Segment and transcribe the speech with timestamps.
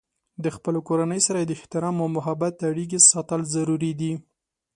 [0.43, 4.13] د خپلې کورنۍ سره د احترام او محبت اړیکې ساتل ضروري دي.